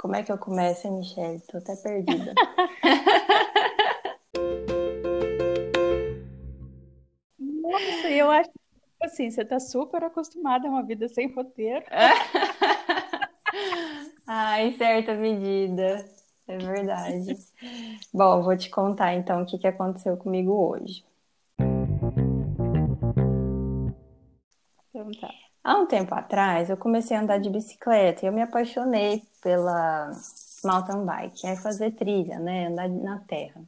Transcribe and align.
Como 0.00 0.16
é 0.16 0.22
que 0.22 0.32
eu 0.32 0.38
começo, 0.38 0.86
hein, 0.86 0.94
Michelle? 0.94 1.40
Tô 1.40 1.58
até 1.58 1.76
perdida. 1.76 2.32
Nossa, 7.38 8.08
eu 8.08 8.30
acho 8.30 8.48
que 8.48 8.58
assim, 9.04 9.30
você 9.30 9.44
tá 9.44 9.60
super 9.60 10.02
acostumada 10.02 10.66
a 10.66 10.70
uma 10.70 10.82
vida 10.82 11.06
sem 11.06 11.30
roteiro. 11.30 11.84
ah, 14.26 14.62
em 14.62 14.74
certa 14.78 15.12
medida. 15.12 16.02
É 16.48 16.56
verdade. 16.56 17.36
Bom, 18.10 18.42
vou 18.42 18.56
te 18.56 18.70
contar 18.70 19.12
então 19.12 19.42
o 19.42 19.46
que, 19.46 19.58
que 19.58 19.66
aconteceu 19.66 20.16
comigo 20.16 20.50
hoje. 20.50 21.04
Tempo 25.90 26.14
atrás, 26.14 26.70
eu 26.70 26.76
comecei 26.76 27.16
a 27.16 27.20
andar 27.20 27.38
de 27.38 27.50
bicicleta 27.50 28.24
e 28.24 28.28
eu 28.28 28.32
me 28.32 28.40
apaixonei 28.40 29.22
pela 29.42 30.12
mountain 30.64 31.04
bike, 31.04 31.46
é 31.46 31.56
fazer 31.56 31.90
trilha, 31.92 32.38
né, 32.38 32.68
andar 32.68 32.88
na 32.88 33.18
terra. 33.20 33.60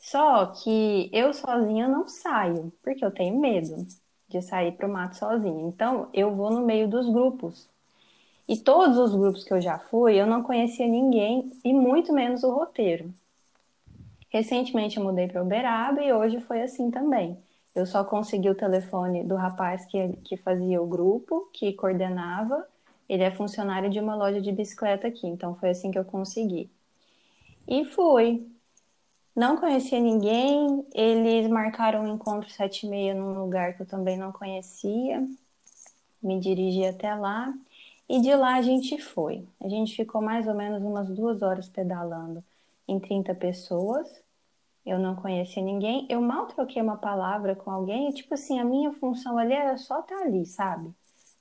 Só 0.00 0.46
que 0.46 1.10
eu 1.12 1.34
sozinha 1.34 1.88
não 1.88 2.06
saio, 2.06 2.72
porque 2.82 3.04
eu 3.04 3.10
tenho 3.10 3.40
medo 3.40 3.84
de 4.28 4.40
sair 4.42 4.72
para 4.72 4.86
o 4.86 4.92
mato 4.92 5.16
sozinha. 5.16 5.66
Então, 5.66 6.08
eu 6.12 6.34
vou 6.34 6.50
no 6.50 6.64
meio 6.64 6.86
dos 6.88 7.08
grupos. 7.08 7.68
E 8.48 8.56
todos 8.56 8.96
os 8.96 9.14
grupos 9.14 9.42
que 9.42 9.52
eu 9.52 9.60
já 9.60 9.78
fui, 9.78 10.14
eu 10.14 10.26
não 10.26 10.42
conhecia 10.42 10.86
ninguém 10.86 11.50
e 11.64 11.72
muito 11.72 12.12
menos 12.12 12.44
o 12.44 12.50
roteiro. 12.52 13.12
Recentemente 14.30 14.98
eu 14.98 15.04
mudei 15.04 15.26
para 15.26 15.42
Uberaba 15.42 16.02
e 16.02 16.12
hoje 16.12 16.40
foi 16.40 16.62
assim 16.62 16.90
também. 16.90 17.38
Eu 17.74 17.86
só 17.86 18.04
consegui 18.04 18.48
o 18.48 18.54
telefone 18.54 19.24
do 19.24 19.34
rapaz 19.34 19.84
que, 19.86 20.12
que 20.24 20.36
fazia 20.36 20.80
o 20.80 20.86
grupo, 20.86 21.48
que 21.52 21.72
coordenava. 21.72 22.66
Ele 23.08 23.22
é 23.22 23.30
funcionário 23.30 23.90
de 23.90 23.98
uma 23.98 24.14
loja 24.14 24.40
de 24.40 24.52
bicicleta 24.52 25.08
aqui, 25.08 25.26
então 25.26 25.56
foi 25.56 25.70
assim 25.70 25.90
que 25.90 25.98
eu 25.98 26.04
consegui. 26.04 26.70
E 27.66 27.84
fui. 27.84 28.46
Não 29.34 29.56
conhecia 29.56 29.98
ninguém, 29.98 30.86
eles 30.94 31.48
marcaram 31.48 32.04
um 32.04 32.14
encontro 32.14 32.48
sete 32.50 32.86
e 32.86 32.88
meia 32.88 33.14
num 33.14 33.34
lugar 33.34 33.74
que 33.74 33.82
eu 33.82 33.86
também 33.86 34.16
não 34.16 34.30
conhecia. 34.30 35.26
Me 36.22 36.38
dirigi 36.38 36.86
até 36.86 37.12
lá 37.14 37.52
e 38.08 38.20
de 38.20 38.34
lá 38.34 38.54
a 38.54 38.62
gente 38.62 38.96
foi. 38.98 39.44
A 39.60 39.68
gente 39.68 39.96
ficou 39.96 40.22
mais 40.22 40.46
ou 40.46 40.54
menos 40.54 40.82
umas 40.82 41.08
duas 41.08 41.42
horas 41.42 41.68
pedalando 41.68 42.44
em 42.86 43.00
30 43.00 43.34
pessoas 43.34 44.08
eu 44.84 44.98
não 44.98 45.16
conhecia 45.16 45.62
ninguém, 45.62 46.06
eu 46.10 46.20
mal 46.20 46.46
troquei 46.46 46.82
uma 46.82 46.96
palavra 46.96 47.56
com 47.56 47.70
alguém, 47.70 48.10
e, 48.10 48.14
tipo 48.14 48.34
assim, 48.34 48.58
a 48.58 48.64
minha 48.64 48.92
função 48.92 49.38
ali 49.38 49.54
era 49.54 49.76
só 49.78 50.00
estar 50.00 50.16
tá 50.16 50.22
ali, 50.22 50.44
sabe? 50.44 50.94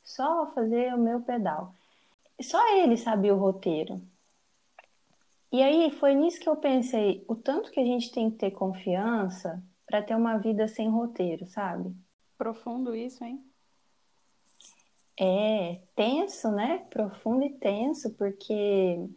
Só 0.04 0.48
fazer 0.48 0.94
o 0.94 0.98
meu 0.98 1.22
pedal. 1.22 1.74
Só 2.42 2.60
ele 2.78 2.98
sabia 2.98 3.34
o 3.36 3.40
roteiro. 3.40 4.02
E 5.52 5.62
aí 5.62 5.92
foi 5.92 6.16
nisso 6.16 6.40
que 6.40 6.50
eu 6.50 6.56
pensei, 6.56 7.24
o 7.28 7.36
tanto 7.36 7.72
que 7.72 7.80
a 7.80 7.86
gente 7.86 8.12
tem 8.12 8.32
que 8.32 8.38
ter 8.38 8.52
confiança 8.52 9.64
para 9.86 10.02
ter 10.02 10.16
uma 10.16 10.38
vida 10.38 10.68
sem 10.68 10.90
roteiro, 10.90 11.46
sabe? 11.48 11.96
Profundo 12.38 12.96
isso, 12.96 13.24
hein? 13.24 13.44
É 15.20 15.80
tenso, 15.96 16.50
né? 16.52 16.80
Profundo 16.90 17.44
e 17.44 17.50
tenso, 17.52 18.10
porque 18.16 19.08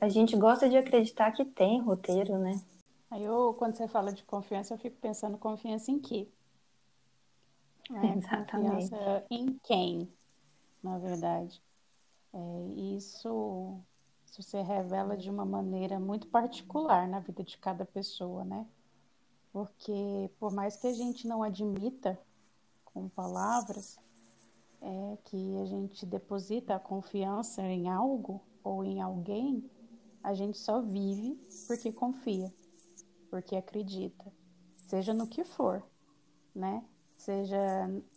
a 0.00 0.08
gente 0.08 0.36
gosta 0.36 0.68
de 0.68 0.76
acreditar 0.76 1.30
que 1.30 1.44
tem 1.44 1.80
roteiro, 1.80 2.36
né? 2.38 2.60
Aí 3.10 3.24
eu, 3.24 3.54
quando 3.54 3.74
você 3.74 3.88
fala 3.88 4.12
de 4.12 4.22
confiança, 4.24 4.74
eu 4.74 4.78
fico 4.78 4.96
pensando 5.00 5.38
confiança 5.38 5.90
em 5.90 5.98
quê? 5.98 6.28
É, 7.90 8.12
Exatamente. 8.16 8.90
Confiança 8.90 9.26
em 9.30 9.58
quem, 9.64 10.12
na 10.82 10.98
verdade. 10.98 11.62
É, 12.34 12.66
isso, 12.96 13.80
isso 14.26 14.42
se 14.42 14.60
revela 14.60 15.16
de 15.16 15.30
uma 15.30 15.44
maneira 15.44 15.98
muito 15.98 16.28
particular 16.28 17.08
na 17.08 17.20
vida 17.20 17.42
de 17.42 17.56
cada 17.56 17.86
pessoa, 17.86 18.44
né? 18.44 18.66
Porque 19.52 20.30
por 20.38 20.52
mais 20.52 20.76
que 20.76 20.86
a 20.86 20.92
gente 20.92 21.26
não 21.26 21.42
admita 21.42 22.18
com 22.84 23.08
palavras, 23.08 23.98
é 24.82 25.18
que 25.24 25.58
a 25.58 25.64
gente 25.64 26.04
deposita 26.04 26.74
a 26.74 26.78
confiança 26.78 27.62
em 27.62 27.88
algo 27.88 28.42
ou 28.62 28.84
em 28.84 29.00
alguém, 29.00 29.68
a 30.22 30.34
gente 30.34 30.58
só 30.58 30.82
vive 30.82 31.40
porque 31.66 31.90
confia 31.90 32.52
porque 33.30 33.56
acredita, 33.56 34.32
seja 34.86 35.12
no 35.12 35.26
que 35.26 35.44
for, 35.44 35.82
né? 36.54 36.84
Seja 37.16 37.58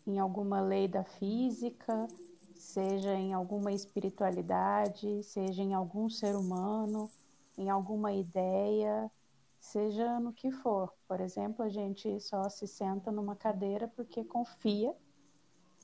em 0.06 0.20
alguma 0.20 0.62
lei 0.62 0.88
da 0.88 1.04
física, 1.04 2.08
seja 2.56 3.14
em 3.16 3.34
alguma 3.34 3.72
espiritualidade, 3.72 5.24
seja 5.24 5.62
em 5.62 5.74
algum 5.74 6.10
ser 6.10 6.36
humano, 6.36 7.10
em 7.58 7.70
alguma 7.70 8.14
ideia, 8.14 9.12
seja 9.60 10.20
no 10.20 10.32
que 10.32 10.52
for. 10.52 10.94
Por 11.08 11.20
exemplo, 11.20 11.64
a 11.64 11.70
gente 11.70 12.20
só 12.20 12.48
se 12.50 12.68
senta 12.68 13.12
numa 13.12 13.36
cadeira 13.36 13.88
porque 13.88 14.24
confia 14.24 14.94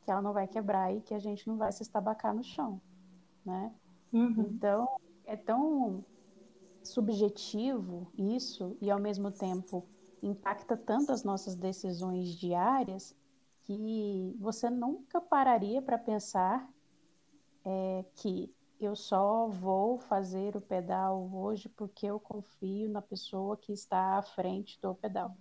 que 0.03 0.11
ela 0.11 0.21
não 0.21 0.33
vai 0.33 0.47
quebrar 0.47 0.95
e 0.95 1.01
que 1.01 1.13
a 1.13 1.19
gente 1.19 1.47
não 1.47 1.57
vai 1.57 1.71
se 1.71 1.83
estabacar 1.83 2.33
no 2.33 2.43
chão, 2.43 2.79
né? 3.43 3.73
Uhum. 4.13 4.47
Então, 4.49 4.87
é 5.25 5.35
tão 5.35 6.03
subjetivo 6.87 8.07
isso 8.17 8.77
e 8.81 8.89
ao 8.89 8.99
mesmo 8.99 9.31
tempo 9.31 9.83
impacta 10.21 10.75
tanto 10.75 11.11
as 11.11 11.23
nossas 11.23 11.55
decisões 11.55 12.35
diárias 12.35 13.15
que 13.63 14.35
você 14.39 14.69
nunca 14.69 15.19
pararia 15.19 15.81
para 15.81 15.97
pensar 15.97 16.67
é, 17.65 18.05
que 18.15 18.51
eu 18.79 18.95
só 18.95 19.47
vou 19.47 19.97
fazer 19.97 20.55
o 20.55 20.61
pedal 20.61 21.29
hoje 21.33 21.67
porque 21.69 22.05
eu 22.05 22.19
confio 22.19 22.89
na 22.89 23.01
pessoa 23.01 23.57
que 23.57 23.73
está 23.73 24.17
à 24.17 24.21
frente 24.21 24.79
do 24.81 24.93
pedal. 24.95 25.35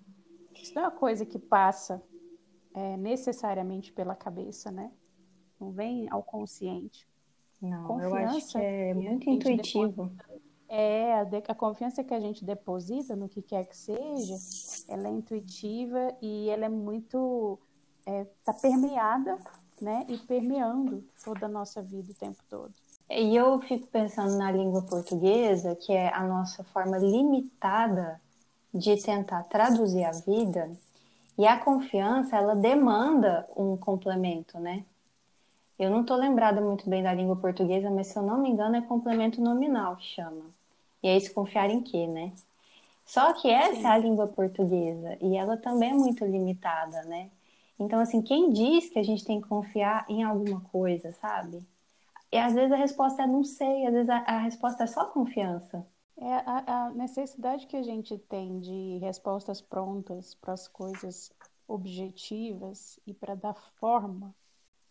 Isso 0.54 0.74
não 0.74 0.82
é 0.82 0.84
uma 0.86 0.90
coisa 0.90 1.24
que 1.24 1.38
passa 1.38 2.02
é, 2.74 2.96
necessariamente 2.96 3.92
pela 3.92 4.14
cabeça, 4.14 4.70
né? 4.70 4.90
Não 5.60 5.70
vem 5.70 6.08
ao 6.10 6.22
consciente. 6.22 7.06
Não, 7.60 7.86
Confiança, 7.86 8.18
eu 8.18 8.26
acho 8.26 8.52
que 8.52 8.58
é 8.58 8.94
muito 8.94 9.30
intuitivo. 9.30 10.10
É 10.68 11.14
a, 11.14 11.24
de, 11.24 11.42
a, 11.46 11.54
confiança 11.54 12.02
que 12.02 12.14
a 12.14 12.20
gente 12.20 12.44
deposita 12.44 13.14
no 13.14 13.28
que 13.28 13.42
quer 13.42 13.66
que 13.66 13.76
seja, 13.76 14.36
ela 14.88 15.08
é 15.08 15.10
intuitiva 15.10 16.14
e 16.20 16.48
ela 16.50 16.66
é 16.66 16.68
muito 16.68 17.58
é, 18.04 18.26
tá 18.44 18.52
permeada, 18.52 19.38
né, 19.80 20.06
e 20.08 20.16
permeando 20.16 21.04
toda 21.24 21.46
a 21.46 21.48
nossa 21.48 21.82
vida 21.82 22.10
o 22.10 22.14
tempo 22.14 22.42
todo. 22.48 22.72
E 23.10 23.36
eu 23.36 23.60
fico 23.60 23.86
pensando 23.88 24.36
na 24.36 24.50
língua 24.50 24.82
portuguesa, 24.82 25.76
que 25.76 25.92
é 25.92 26.12
a 26.12 26.24
nossa 26.24 26.64
forma 26.64 26.98
limitada 26.98 28.20
de 28.72 28.96
tentar 29.02 29.44
traduzir 29.44 30.04
a 30.04 30.12
vida, 30.12 30.70
e 31.38 31.46
a 31.46 31.58
confiança, 31.58 32.36
ela 32.36 32.54
demanda 32.54 33.46
um 33.56 33.76
complemento, 33.76 34.58
né? 34.58 34.84
Eu 35.78 35.90
não 35.90 36.00
estou 36.00 36.16
lembrada 36.16 36.62
muito 36.62 36.88
bem 36.88 37.02
da 37.02 37.12
língua 37.12 37.36
portuguesa, 37.36 37.90
mas 37.90 38.06
se 38.06 38.18
eu 38.18 38.22
não 38.22 38.40
me 38.40 38.48
engano 38.48 38.76
é 38.76 38.80
complemento 38.80 39.42
nominal 39.42 39.96
que 39.96 40.04
chama. 40.04 40.44
E 41.06 41.08
é 41.08 41.16
isso 41.16 41.32
confiar 41.32 41.70
em 41.70 41.80
quê, 41.84 42.04
né? 42.08 42.32
Só 43.06 43.32
que 43.34 43.48
essa 43.48 43.76
Sim. 43.76 43.84
é 43.86 43.90
a 43.90 43.98
língua 43.98 44.26
portuguesa 44.26 45.16
e 45.22 45.36
ela 45.36 45.56
também 45.56 45.90
é 45.90 45.94
muito 45.94 46.24
limitada, 46.24 47.04
né? 47.04 47.30
Então, 47.78 48.00
assim, 48.00 48.20
quem 48.22 48.52
diz 48.52 48.90
que 48.90 48.98
a 48.98 49.04
gente 49.04 49.24
tem 49.24 49.40
que 49.40 49.46
confiar 49.48 50.04
em 50.08 50.24
alguma 50.24 50.60
coisa, 50.62 51.12
sabe? 51.12 51.64
E 52.32 52.36
às 52.36 52.54
vezes 52.54 52.72
a 52.72 52.76
resposta 52.76 53.22
é 53.22 53.26
não 53.28 53.44
sei, 53.44 53.86
às 53.86 53.92
vezes 53.92 54.10
a, 54.10 54.16
a 54.16 54.38
resposta 54.40 54.82
é 54.82 54.88
só 54.88 55.04
confiança. 55.06 55.86
É 56.18 56.32
a, 56.44 56.86
a 56.86 56.90
necessidade 56.90 57.68
que 57.68 57.76
a 57.76 57.84
gente 57.84 58.18
tem 58.18 58.58
de 58.58 58.98
respostas 58.98 59.60
prontas 59.60 60.34
para 60.34 60.54
as 60.54 60.66
coisas 60.66 61.30
objetivas 61.68 62.98
e 63.06 63.14
para 63.14 63.36
dar 63.36 63.54
forma 63.78 64.34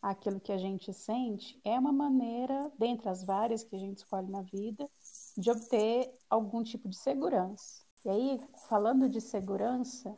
aquilo 0.06 0.40
que 0.40 0.52
a 0.52 0.58
gente 0.58 0.94
sente 0.94 1.60
é 1.66 1.80
uma 1.80 1.92
maneira, 1.92 2.72
dentre 2.78 3.10
as 3.10 3.24
várias 3.24 3.64
que 3.64 3.76
a 3.76 3.80
gente 3.80 3.98
escolhe 3.98 4.30
na 4.30 4.44
vida, 4.44 4.88
de 5.36 5.50
obter 5.50 6.14
algum 6.30 6.64
tipo 6.64 6.88
de 6.88 6.96
segurança. 6.96 7.84
E 8.06 8.10
aí, 8.10 8.40
falando 8.70 9.10
de 9.10 9.20
segurança, 9.20 10.16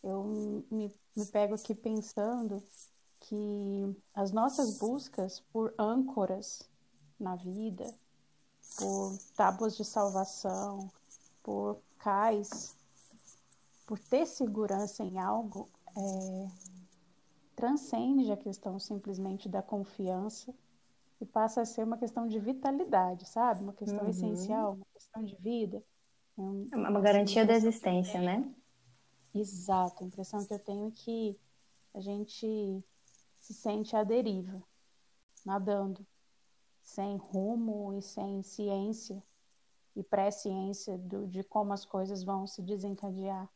eu 0.00 0.22
me, 0.70 0.94
me 1.16 1.26
pego 1.26 1.56
aqui 1.56 1.74
pensando 1.74 2.62
que 3.22 3.96
as 4.14 4.30
nossas 4.30 4.78
buscas 4.78 5.40
por 5.52 5.74
âncoras 5.76 6.62
na 7.18 7.34
vida, 7.34 7.92
por 8.76 9.18
tábuas 9.34 9.76
de 9.76 9.84
salvação, 9.84 10.88
por 11.42 11.78
cais, 11.98 12.76
por 13.86 13.98
ter 13.98 14.24
segurança 14.24 15.02
em 15.02 15.18
algo, 15.18 15.68
é, 15.96 16.69
transcende 17.54 18.30
a 18.32 18.36
questão 18.36 18.78
simplesmente 18.78 19.48
da 19.48 19.62
confiança 19.62 20.54
e 21.20 21.26
passa 21.26 21.60
a 21.60 21.64
ser 21.66 21.84
uma 21.84 21.98
questão 21.98 22.26
de 22.26 22.38
vitalidade, 22.38 23.28
sabe? 23.28 23.62
Uma 23.62 23.74
questão 23.74 24.04
uhum. 24.04 24.10
essencial, 24.10 24.72
uma 24.72 24.86
questão 24.92 25.22
de 25.22 25.36
vida. 25.36 25.82
É, 26.38 26.40
um, 26.40 26.66
é 26.72 26.76
uma 26.76 27.00
garantia 27.00 27.44
da 27.44 27.54
existência, 27.54 28.20
né? 28.20 28.48
Exato. 29.34 30.02
A 30.02 30.06
impressão 30.06 30.44
que 30.44 30.54
eu 30.54 30.58
tenho 30.58 30.88
é 30.88 30.90
que 30.90 31.38
a 31.94 32.00
gente 32.00 32.84
se 33.38 33.54
sente 33.54 33.94
à 33.94 34.02
deriva, 34.02 34.62
nadando, 35.44 36.06
sem 36.82 37.16
rumo 37.16 37.92
e 37.94 38.02
sem 38.02 38.42
ciência 38.42 39.22
e 39.94 40.02
pré-ciência 40.02 40.98
de 40.98 41.42
como 41.44 41.72
as 41.72 41.84
coisas 41.84 42.22
vão 42.22 42.46
se 42.46 42.62
desencadear. 42.62 43.48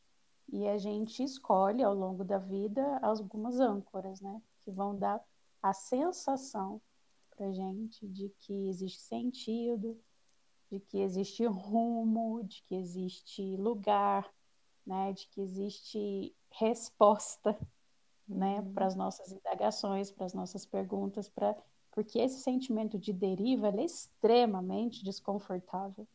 E 0.52 0.68
a 0.68 0.78
gente 0.78 1.22
escolhe 1.22 1.82
ao 1.82 1.94
longo 1.94 2.24
da 2.24 2.38
vida 2.38 2.98
algumas 3.02 3.58
âncoras, 3.58 4.20
né? 4.20 4.40
Que 4.64 4.70
vão 4.70 4.96
dar 4.96 5.20
a 5.62 5.72
sensação 5.72 6.80
para 7.36 7.52
gente 7.52 8.06
de 8.06 8.28
que 8.40 8.68
existe 8.68 9.00
sentido, 9.00 9.98
de 10.70 10.78
que 10.80 10.98
existe 10.98 11.44
rumo, 11.46 12.44
de 12.44 12.62
que 12.62 12.74
existe 12.74 13.56
lugar, 13.56 14.32
né? 14.86 15.12
De 15.12 15.26
que 15.28 15.40
existe 15.40 16.34
resposta, 16.50 17.58
né? 18.28 18.60
Uhum. 18.60 18.72
Para 18.72 18.86
as 18.86 18.94
nossas 18.94 19.32
indagações, 19.32 20.10
para 20.10 20.26
as 20.26 20.34
nossas 20.34 20.64
perguntas, 20.64 21.28
para 21.28 21.56
porque 21.94 22.18
esse 22.18 22.40
sentimento 22.40 22.98
de 22.98 23.12
deriva 23.12 23.68
é 23.68 23.84
extremamente 23.84 25.04
desconfortável. 25.04 26.08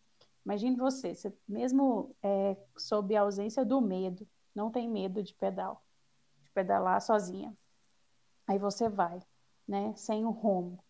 Imagine 0.50 0.78
você, 0.78 1.14
você 1.14 1.32
mesmo 1.48 2.16
é, 2.24 2.58
sob 2.76 3.16
a 3.16 3.22
ausência 3.22 3.64
do 3.64 3.80
medo, 3.80 4.28
não 4.56 4.72
tem 4.72 4.90
medo 4.90 5.22
de 5.22 5.32
pedal, 5.36 5.86
de 6.42 6.50
pedalar 6.50 7.00
sozinha. 7.04 7.54
Aí 8.48 8.58
você 8.58 8.90
vai, 8.90 9.22
né, 9.68 9.94
sem 9.96 10.26
o 10.26 10.32
rumo. 10.32 10.84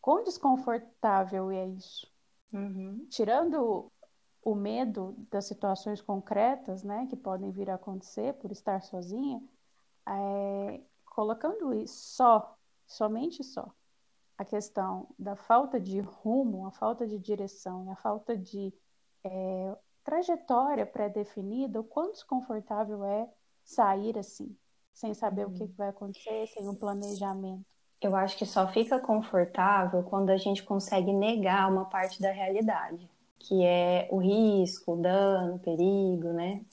Quão 0.00 0.24
desconfortável 0.24 1.52
é 1.52 1.68
isso? 1.68 2.12
Uhum. 2.52 3.06
Tirando 3.08 3.92
o 4.42 4.54
medo 4.56 5.14
das 5.30 5.46
situações 5.46 6.02
concretas, 6.02 6.82
né, 6.82 7.06
que 7.08 7.16
podem 7.16 7.52
vir 7.52 7.70
a 7.70 7.76
acontecer 7.76 8.34
por 8.34 8.50
estar 8.50 8.82
sozinha, 8.82 9.40
é, 10.04 10.80
colocando 11.04 11.72
isso 11.72 12.16
só, 12.16 12.58
somente 12.88 13.44
só, 13.44 13.72
a 14.38 14.44
questão 14.44 15.08
da 15.18 15.34
falta 15.34 15.80
de 15.80 15.98
rumo, 16.00 16.66
a 16.66 16.70
falta 16.70 17.04
de 17.04 17.18
direção, 17.18 17.90
a 17.90 17.96
falta 17.96 18.36
de 18.36 18.72
é, 19.24 19.76
trajetória 20.04 20.86
pré-definida, 20.86 21.80
o 21.80 21.84
quão 21.84 22.12
desconfortável 22.12 23.04
é 23.04 23.28
sair 23.64 24.16
assim, 24.16 24.56
sem 24.94 25.12
saber 25.12 25.44
uhum. 25.44 25.52
o 25.52 25.54
que, 25.54 25.66
que 25.66 25.76
vai 25.76 25.88
acontecer, 25.88 26.46
sem 26.46 26.68
um 26.68 26.74
planejamento. 26.74 27.66
Eu 28.00 28.14
acho 28.14 28.38
que 28.38 28.46
só 28.46 28.68
fica 28.68 29.00
confortável 29.00 30.04
quando 30.04 30.30
a 30.30 30.36
gente 30.36 30.62
consegue 30.62 31.12
negar 31.12 31.68
uma 31.68 31.86
parte 31.86 32.22
da 32.22 32.30
realidade, 32.30 33.10
que 33.40 33.64
é 33.64 34.06
o 34.08 34.18
risco, 34.18 34.92
o 34.92 35.02
dano, 35.02 35.56
o 35.56 35.58
perigo, 35.58 36.32
né? 36.32 36.64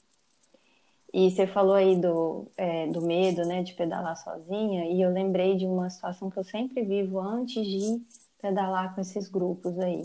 E 1.12 1.30
você 1.30 1.46
falou 1.46 1.74
aí 1.74 1.96
do, 1.96 2.46
é, 2.56 2.86
do 2.88 3.00
medo, 3.00 3.46
né, 3.46 3.62
de 3.62 3.74
pedalar 3.74 4.16
sozinha, 4.16 4.86
e 4.86 5.00
eu 5.00 5.10
lembrei 5.10 5.56
de 5.56 5.66
uma 5.66 5.88
situação 5.88 6.30
que 6.30 6.38
eu 6.38 6.44
sempre 6.44 6.82
vivo 6.82 7.20
antes 7.20 7.66
de 7.66 8.02
pedalar 8.40 8.94
com 8.94 9.00
esses 9.00 9.28
grupos 9.28 9.78
aí. 9.78 10.02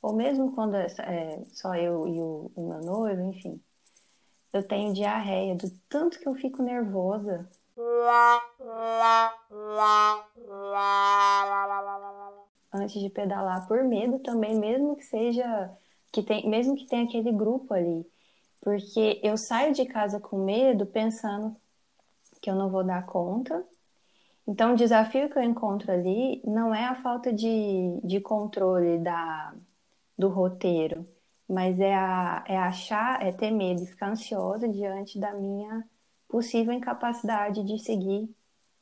Ou 0.00 0.12
mesmo 0.12 0.54
quando 0.54 0.76
é, 0.76 0.86
é 0.86 1.44
só 1.52 1.74
eu 1.74 2.06
e 2.08 2.20
o, 2.20 2.50
o 2.54 2.68
meu 2.68 2.80
noivo, 2.80 3.22
enfim. 3.22 3.60
Eu 4.52 4.66
tenho 4.66 4.92
diarreia 4.92 5.54
do 5.54 5.70
tanto 5.88 6.18
que 6.18 6.28
eu 6.28 6.34
fico 6.34 6.62
nervosa. 6.62 7.48
Antes 12.72 13.00
de 13.00 13.10
pedalar, 13.10 13.66
por 13.66 13.84
medo 13.84 14.18
também, 14.20 14.58
mesmo 14.58 14.96
que 14.96 15.04
seja 15.04 15.70
que 16.10 16.22
tem, 16.22 16.48
mesmo 16.48 16.74
que 16.74 16.86
tenha 16.86 17.04
aquele 17.04 17.32
grupo 17.32 17.72
ali 17.72 18.06
porque 18.62 19.20
eu 19.24 19.36
saio 19.36 19.74
de 19.74 19.84
casa 19.84 20.20
com 20.20 20.44
medo 20.44 20.86
pensando 20.86 21.54
que 22.40 22.48
eu 22.48 22.54
não 22.54 22.70
vou 22.70 22.84
dar 22.84 23.04
conta. 23.06 23.64
Então, 24.46 24.72
o 24.72 24.76
desafio 24.76 25.28
que 25.28 25.38
eu 25.38 25.42
encontro 25.42 25.92
ali 25.92 26.42
não 26.44 26.74
é 26.74 26.84
a 26.86 26.94
falta 26.96 27.32
de, 27.32 28.00
de 28.04 28.20
controle 28.20 28.98
da, 28.98 29.54
do 30.18 30.28
roteiro, 30.28 31.04
mas 31.48 31.80
é, 31.80 31.94
a, 31.94 32.44
é 32.48 32.56
achar, 32.58 33.22
é 33.26 33.32
ter 33.32 33.50
medo, 33.50 33.86
ficar 33.86 34.10
ansiosa 34.10 34.68
diante 34.68 35.18
da 35.18 35.32
minha 35.34 35.84
possível 36.28 36.72
incapacidade 36.72 37.64
de 37.64 37.78
seguir 37.78 38.28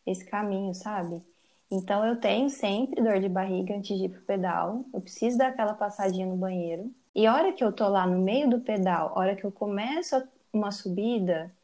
esse 0.07 0.25
caminho, 0.25 0.75
sabe? 0.75 1.23
Então, 1.71 2.05
eu 2.07 2.21
tenho 2.21 2.51
sempre 2.51 3.03
dor 3.03 3.21
de 3.21 3.29
barriga 3.29 3.75
antes 3.77 3.99
de 3.99 4.07
ir 4.07 4.11
pro 4.11 4.23
pedal, 4.23 4.85
eu 4.95 5.01
preciso 5.01 5.39
dar 5.39 5.49
aquela 5.49 5.75
passadinha 5.75 6.27
no 6.27 6.37
banheiro. 6.37 6.93
E 7.15 7.27
a 7.27 7.35
hora 7.35 7.53
que 7.53 7.63
eu 7.65 7.73
tô 7.73 7.89
lá 7.89 8.07
no 8.07 8.21
meio 8.23 8.49
do 8.49 8.61
pedal, 8.61 9.09
a 9.11 9.19
hora 9.21 9.37
que 9.37 9.45
eu 9.45 9.53
começo 9.53 10.17
uma 10.53 10.71
subida, 10.73 11.55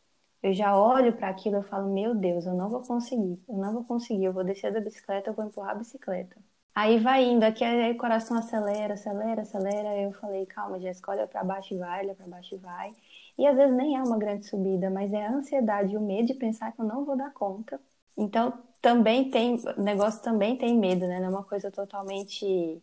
eu 0.43 0.53
já 0.55 0.77
olho 0.79 1.17
para 1.17 1.29
aquilo 1.29 1.61
e 1.61 1.63
falo: 1.65 1.93
Meu 1.93 2.15
Deus, 2.15 2.47
eu 2.47 2.55
não 2.55 2.69
vou 2.71 2.83
conseguir, 2.83 3.43
eu 3.49 3.57
não 3.57 3.73
vou 3.73 3.85
conseguir, 3.85 4.25
eu 4.25 4.33
vou 4.33 4.45
descer 4.45 4.73
da 4.73 4.81
bicicleta, 4.81 5.31
eu 5.31 5.35
vou 5.35 5.45
empurrar 5.47 5.73
a 5.73 5.75
bicicleta. 5.77 6.37
Aí 6.75 6.99
vai 6.99 7.25
indo, 7.25 7.43
aqui 7.45 7.65
aí 7.65 7.93
o 7.93 7.97
coração 7.97 8.37
acelera, 8.37 8.95
acelera, 8.95 9.43
acelera. 9.43 9.97
Eu 10.01 10.13
falei: 10.13 10.47
Calma, 10.47 10.79
Jéssica, 10.81 11.11
olha 11.13 11.27
para 11.27 11.43
baixo 11.45 11.75
e 11.75 11.79
vai, 11.79 12.05
olha 12.05 12.15
para 12.15 12.27
baixo 12.27 12.55
e 12.55 12.59
vai. 12.59 12.95
E 13.39 13.47
às 13.47 13.57
vezes 13.57 13.77
nem 13.77 13.97
é 13.97 14.03
uma 14.03 14.19
grande 14.19 14.47
subida, 14.47 14.91
mas 14.91 15.13
é 15.13 15.27
a 15.27 15.33
ansiedade 15.33 15.95
e 15.95 15.97
o 15.97 16.01
medo 16.01 16.27
de 16.29 16.35
pensar 16.35 16.73
que 16.73 16.81
eu 16.81 16.85
não 16.87 17.05
vou 17.05 17.17
dar 17.17 17.33
conta. 17.33 17.81
Então 18.17 18.53
também 18.81 19.31
tem, 19.31 19.57
o 19.57 19.83
negócio 19.83 20.23
também 20.23 20.57
tem 20.57 20.77
medo, 20.79 21.07
né? 21.07 21.19
Não 21.21 21.27
é 21.27 21.31
uma 21.31 21.45
coisa 21.45 21.71
totalmente 21.71 22.83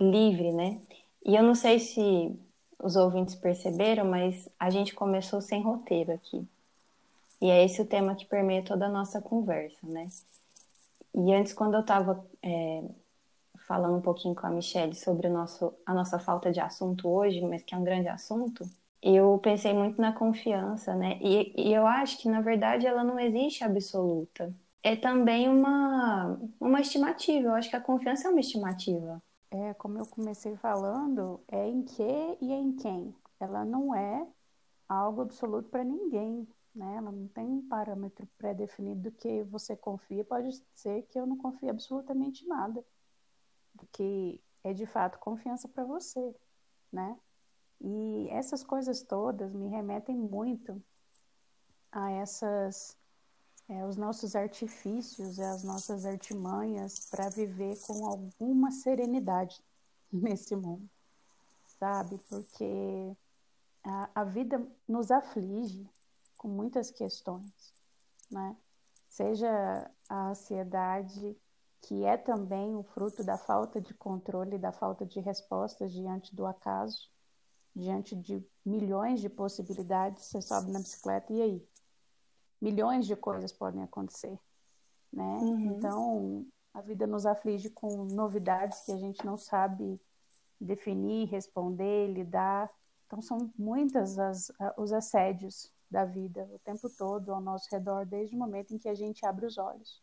livre, 0.00 0.52
né? 0.52 0.80
E 1.26 1.34
eu 1.34 1.42
não 1.42 1.56
sei 1.56 1.80
se 1.80 2.38
os 2.78 2.94
ouvintes 2.94 3.34
perceberam, 3.34 4.04
mas 4.04 4.48
a 4.60 4.70
gente 4.70 4.94
começou 4.94 5.40
sem 5.40 5.60
roteiro 5.60 6.12
aqui. 6.12 6.46
E 7.42 7.50
é 7.50 7.64
esse 7.64 7.82
o 7.82 7.86
tema 7.86 8.14
que 8.14 8.24
permeia 8.24 8.62
toda 8.62 8.86
a 8.86 8.88
nossa 8.88 9.20
conversa, 9.20 9.84
né? 9.88 10.06
E 11.12 11.34
antes, 11.34 11.52
quando 11.52 11.74
eu 11.74 11.80
estava 11.80 12.24
é, 12.40 12.84
falando 13.66 13.96
um 13.96 14.00
pouquinho 14.00 14.36
com 14.36 14.46
a 14.46 14.50
Michelle 14.50 14.94
sobre 14.94 15.26
o 15.26 15.32
nosso, 15.32 15.74
a 15.84 15.92
nossa 15.92 16.18
falta 16.20 16.52
de 16.52 16.60
assunto 16.60 17.08
hoje, 17.08 17.40
mas 17.40 17.62
que 17.64 17.74
é 17.74 17.78
um 17.78 17.84
grande 17.84 18.08
assunto, 18.08 18.64
eu 19.02 19.38
pensei 19.42 19.72
muito 19.72 20.00
na 20.00 20.12
confiança, 20.12 20.94
né? 20.94 21.18
E, 21.20 21.52
e 21.56 21.74
eu 21.74 21.86
acho 21.88 22.18
que, 22.18 22.28
na 22.28 22.40
verdade, 22.40 22.86
ela 22.86 23.02
não 23.02 23.18
existe 23.18 23.64
absoluta. 23.64 24.54
É 24.80 24.94
também 24.94 25.48
uma, 25.48 26.38
uma 26.60 26.80
estimativa. 26.80 27.48
Eu 27.48 27.54
acho 27.54 27.68
que 27.68 27.76
a 27.76 27.80
confiança 27.80 28.28
é 28.28 28.30
uma 28.30 28.40
estimativa 28.40 29.20
é, 29.64 29.74
como 29.74 29.98
eu 29.98 30.06
comecei 30.06 30.56
falando, 30.56 31.40
é 31.48 31.66
em 31.68 31.82
que 31.82 32.38
e 32.40 32.52
em 32.52 32.72
quem. 32.76 33.14
Ela 33.40 33.64
não 33.64 33.94
é 33.94 34.26
algo 34.88 35.22
absoluto 35.22 35.68
para 35.68 35.84
ninguém, 35.84 36.46
né? 36.74 36.96
Ela 36.96 37.10
não 37.12 37.28
tem 37.28 37.46
um 37.46 37.68
parâmetro 37.68 38.26
pré-definido 38.38 39.10
do 39.10 39.12
que 39.12 39.42
você 39.44 39.76
confia. 39.76 40.24
Pode 40.24 40.50
ser 40.74 41.02
que 41.02 41.18
eu 41.18 41.26
não 41.26 41.36
confie 41.36 41.68
absolutamente 41.68 42.46
nada, 42.46 42.84
que 43.92 44.40
é 44.62 44.72
de 44.72 44.86
fato 44.86 45.18
confiança 45.18 45.68
para 45.68 45.84
você, 45.84 46.34
né? 46.92 47.18
E 47.80 48.28
essas 48.30 48.64
coisas 48.64 49.02
todas 49.02 49.52
me 49.52 49.68
remetem 49.68 50.16
muito 50.16 50.82
a 51.92 52.10
essas 52.10 52.96
é, 53.68 53.84
os 53.84 53.96
nossos 53.96 54.36
artifícios, 54.36 55.38
as 55.40 55.64
nossas 55.64 56.04
artimanhas 56.04 57.08
para 57.10 57.28
viver 57.28 57.78
com 57.80 58.06
alguma 58.06 58.70
serenidade 58.70 59.62
nesse 60.12 60.54
mundo, 60.54 60.88
sabe? 61.78 62.18
Porque 62.28 63.16
a, 63.82 64.10
a 64.14 64.24
vida 64.24 64.64
nos 64.86 65.10
aflige 65.10 65.88
com 66.36 66.48
muitas 66.48 66.90
questões, 66.90 67.74
né? 68.30 68.56
Seja 69.08 69.90
a 70.08 70.28
ansiedade, 70.28 71.36
que 71.80 72.04
é 72.04 72.16
também 72.16 72.76
o 72.76 72.82
fruto 72.82 73.24
da 73.24 73.38
falta 73.38 73.80
de 73.80 73.94
controle, 73.94 74.58
da 74.58 74.72
falta 74.72 75.06
de 75.06 75.20
respostas 75.20 75.92
diante 75.92 76.34
do 76.34 76.44
acaso, 76.46 77.10
diante 77.74 78.14
de 78.14 78.44
milhões 78.64 79.20
de 79.20 79.28
possibilidades, 79.28 80.24
você 80.24 80.42
sobe 80.42 80.70
na 80.70 80.80
bicicleta 80.80 81.32
e 81.32 81.42
aí? 81.42 81.68
Milhões 82.60 83.06
de 83.06 83.16
coisas 83.16 83.52
podem 83.52 83.82
acontecer, 83.82 84.38
né? 85.12 85.38
Uhum. 85.38 85.76
Então, 85.76 86.46
a 86.72 86.80
vida 86.80 87.06
nos 87.06 87.26
aflige 87.26 87.70
com 87.70 88.04
novidades 88.04 88.82
que 88.82 88.92
a 88.92 88.98
gente 88.98 89.24
não 89.24 89.36
sabe 89.36 90.00
definir, 90.60 91.28
responder, 91.28 92.08
lidar. 92.08 92.70
Então, 93.06 93.20
são 93.20 93.50
muitas 93.58 94.18
as, 94.18 94.50
os 94.76 94.92
assédios 94.92 95.70
da 95.90 96.04
vida 96.04 96.48
o 96.52 96.58
tempo 96.58 96.88
todo 96.90 97.32
ao 97.32 97.40
nosso 97.40 97.68
redor, 97.70 98.04
desde 98.04 98.34
o 98.34 98.38
momento 98.38 98.74
em 98.74 98.78
que 98.78 98.88
a 98.88 98.94
gente 98.94 99.24
abre 99.24 99.46
os 99.46 99.56
olhos. 99.56 100.02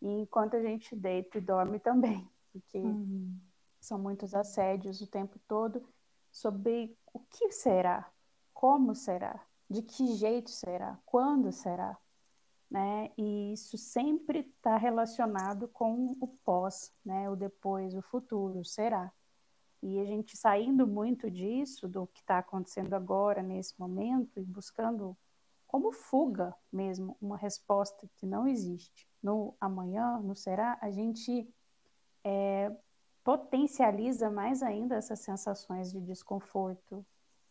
E 0.00 0.08
enquanto 0.08 0.56
a 0.56 0.62
gente 0.62 0.96
deita 0.96 1.38
e 1.38 1.40
dorme 1.40 1.78
também, 1.78 2.28
porque 2.52 2.78
uhum. 2.78 3.36
são 3.80 3.98
muitos 3.98 4.34
assédios 4.34 5.00
o 5.00 5.06
tempo 5.06 5.38
todo 5.46 5.82
sobre 6.30 6.96
o 7.12 7.20
que 7.20 7.52
será, 7.52 8.10
como 8.54 8.94
será, 8.94 9.44
de 9.72 9.82
que 9.82 10.14
jeito 10.14 10.50
será? 10.50 10.98
Quando 11.06 11.50
será? 11.50 11.96
Né? 12.70 13.10
E 13.18 13.52
isso 13.52 13.76
sempre 13.76 14.40
está 14.40 14.76
relacionado 14.76 15.68
com 15.68 16.16
o 16.20 16.26
pós, 16.26 16.92
né? 17.04 17.28
O 17.28 17.36
depois, 17.36 17.94
o 17.94 18.02
futuro, 18.02 18.64
será? 18.64 19.12
E 19.82 19.98
a 19.98 20.04
gente 20.04 20.36
saindo 20.36 20.86
muito 20.86 21.30
disso, 21.30 21.88
do 21.88 22.06
que 22.06 22.20
está 22.20 22.38
acontecendo 22.38 22.94
agora, 22.94 23.42
nesse 23.42 23.78
momento, 23.78 24.38
e 24.38 24.44
buscando 24.44 25.16
como 25.66 25.90
fuga 25.90 26.54
mesmo, 26.70 27.16
uma 27.20 27.36
resposta 27.36 28.08
que 28.16 28.26
não 28.26 28.46
existe. 28.46 29.08
No 29.22 29.54
amanhã, 29.58 30.18
no 30.20 30.36
será, 30.36 30.78
a 30.80 30.90
gente 30.90 31.48
é, 32.22 32.70
potencializa 33.24 34.30
mais 34.30 34.62
ainda 34.62 34.96
essas 34.96 35.20
sensações 35.20 35.90
de 35.90 36.00
desconforto, 36.00 37.04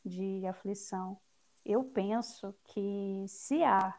de 0.05 0.45
aflição. 0.45 1.17
Eu 1.65 1.83
penso 1.83 2.53
que 2.65 3.25
se 3.27 3.63
há, 3.63 3.97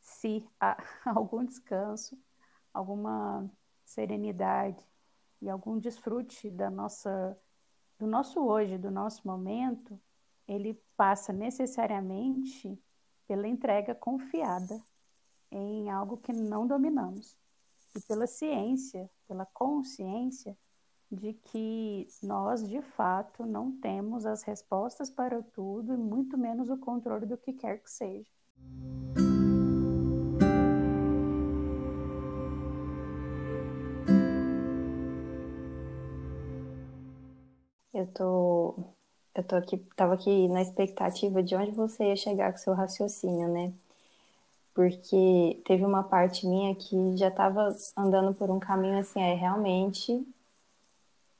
se 0.00 0.46
há 0.60 0.76
algum 1.04 1.44
descanso, 1.44 2.18
alguma 2.72 3.50
serenidade 3.84 4.84
e 5.40 5.48
algum 5.48 5.78
desfrute 5.78 6.50
da 6.50 6.70
nossa, 6.70 7.38
do 7.98 8.06
nosso 8.06 8.40
hoje, 8.40 8.78
do 8.78 8.90
nosso 8.90 9.26
momento, 9.26 10.00
ele 10.46 10.74
passa 10.96 11.32
necessariamente 11.32 12.78
pela 13.26 13.48
entrega 13.48 13.94
confiada 13.94 14.80
em 15.50 15.90
algo 15.90 16.16
que 16.16 16.32
não 16.32 16.66
dominamos. 16.66 17.36
E 17.94 18.00
pela 18.02 18.26
ciência, 18.26 19.10
pela 19.26 19.46
consciência 19.46 20.56
de 21.10 21.32
que 21.34 22.08
nós, 22.22 22.68
de 22.68 22.82
fato, 22.82 23.46
não 23.46 23.72
temos 23.72 24.26
as 24.26 24.42
respostas 24.42 25.08
para 25.08 25.42
tudo 25.42 25.94
e 25.94 25.96
muito 25.96 26.36
menos 26.36 26.68
o 26.68 26.76
controle 26.76 27.26
do 27.26 27.36
que 27.36 27.52
quer 27.52 27.78
que 27.78 27.90
seja. 27.90 28.26
Eu 37.94 38.06
tô, 38.08 38.74
eu 39.34 39.42
tô 39.44 39.56
aqui, 39.56 39.78
tava 39.96 40.14
aqui 40.14 40.48
na 40.48 40.60
expectativa 40.60 41.42
de 41.42 41.54
onde 41.54 41.70
você 41.70 42.04
ia 42.08 42.16
chegar 42.16 42.52
com 42.52 42.58
seu 42.58 42.74
raciocínio, 42.74 43.48
né? 43.48 43.72
Porque 44.74 45.62
teve 45.64 45.82
uma 45.84 46.02
parte 46.04 46.46
minha 46.46 46.74
que 46.74 47.16
já 47.16 47.28
estava 47.28 47.74
andando 47.96 48.34
por 48.34 48.50
um 48.50 48.58
caminho 48.58 48.98
assim, 48.98 49.20
é 49.22 49.34
realmente 49.34 50.26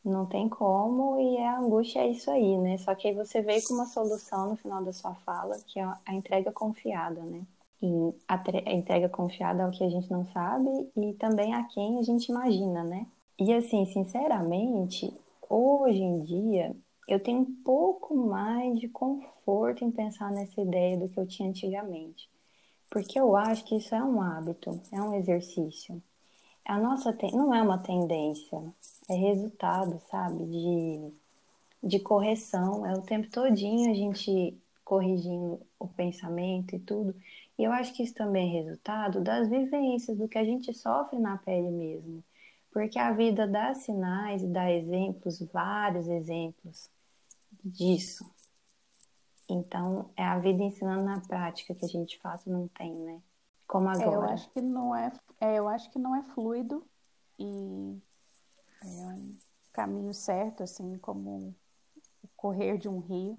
não 0.09 0.27
tem 0.27 0.49
como 0.49 1.19
e 1.21 1.39
a 1.39 1.59
angústia 1.59 2.01
é 2.01 2.11
isso 2.11 2.31
aí, 2.31 2.57
né? 2.59 2.79
Só 2.79 2.95
que 2.95 3.09
aí 3.09 3.15
você 3.15 3.43
veio 3.43 3.63
com 3.65 3.75
uma 3.75 3.87
solução 3.87 4.51
no 4.51 4.57
final 4.57 4.83
da 4.85 4.93
sua 4.93 5.15
fala, 5.17 5.59
que 5.67 5.81
é 5.81 5.85
a 5.85 6.15
entrega 6.15 6.53
confiada, 6.53 7.21
né? 7.23 7.43
E 7.83 8.15
a, 8.27 8.43
a 8.67 8.73
entrega 8.73 9.09
confiada 9.09 9.65
ao 9.65 9.71
que 9.71 9.85
a 9.85 9.89
gente 9.89 10.11
não 10.11 10.25
sabe 10.27 10.69
e 10.97 11.13
também 11.15 11.55
a 11.55 11.65
quem 11.65 11.99
a 11.99 12.03
gente 12.03 12.29
imagina, 12.29 12.85
né? 12.85 13.07
E 13.39 13.53
assim, 13.53 13.85
sinceramente, 13.87 15.13
hoje 15.49 16.03
em 16.03 16.21
dia 16.21 16.75
eu 17.09 17.21
tenho 17.21 17.41
um 17.41 17.63
pouco 17.63 18.17
mais 18.17 18.79
de 18.81 18.89
conforto 18.89 19.85
em 19.85 19.91
pensar 19.91 20.31
nessa 20.33 20.61
ideia 20.61 20.99
do 20.99 21.09
que 21.09 21.19
eu 21.19 21.27
tinha 21.27 21.49
antigamente. 21.49 22.29
Porque 22.91 23.19
eu 23.19 23.37
acho 23.37 23.65
que 23.65 23.77
isso 23.77 23.95
é 23.95 24.03
um 24.03 24.21
hábito, 24.21 24.81
é 24.93 25.01
um 25.01 25.15
exercício. 25.15 26.03
A 26.67 26.79
nossa 26.79 27.17
não 27.33 27.55
é 27.55 27.63
uma 27.63 27.79
tendência, 27.79 28.61
é 29.09 29.15
resultado, 29.15 30.01
sabe? 30.11 30.45
De, 30.47 31.13
de 31.83 32.01
correção. 32.01 32.85
É 32.85 32.93
o 32.93 33.03
tempo 33.03 33.31
todinho 33.31 33.91
a 33.91 33.95
gente 33.95 34.57
corrigindo 34.85 35.61
o 35.79 35.87
pensamento 35.87 36.75
e 36.75 36.81
tudo. 36.81 37.15
E 37.57 37.63
eu 37.63 37.73
acho 37.73 37.95
que 37.95 38.03
isso 38.03 38.15
também 38.15 38.51
é 38.51 38.63
resultado 38.63 39.21
das 39.21 39.49
vivências, 39.49 40.19
do 40.19 40.29
que 40.29 40.39
a 40.39 40.45
gente 40.45 40.75
sofre 40.75 41.19
na 41.19 41.39
pele 41.39 41.71
mesmo. 41.71 42.23
Porque 42.73 42.99
a 42.99 43.13
vida 43.13 43.47
dá 43.47 43.73
sinais 43.73 44.43
e 44.43 44.49
dá 44.49 44.71
exemplos, 44.71 45.41
vários 45.53 46.09
exemplos 46.09 46.91
disso. 47.65 48.29
Então, 49.49 50.11
é 50.17 50.25
a 50.25 50.39
vida 50.39 50.65
ensinando 50.65 51.05
na 51.05 51.21
prática 51.21 51.75
que 51.75 51.85
a 51.85 51.89
gente 51.89 52.19
faz, 52.19 52.45
não 52.45 52.67
tem, 52.69 52.93
né? 52.93 53.21
Como 53.67 53.89
agora. 53.89 54.11
É, 54.11 54.15
eu 54.15 54.23
acho 54.23 54.51
que 54.51 54.61
não 54.61 54.95
é, 54.95 55.13
é, 55.41 55.59
eu 55.59 55.69
acho 55.69 55.91
que 55.91 55.99
não 55.99 56.15
é 56.15 56.23
fluido 56.23 56.87
e 57.39 58.01
é 58.83 58.87
um 58.87 59.37
caminho 59.73 60.15
certo, 60.15 60.63
assim 60.63 60.97
como 60.99 61.55
o 62.23 62.29
correr 62.37 62.79
de 62.79 62.89
um 62.89 63.01
rio. 63.01 63.39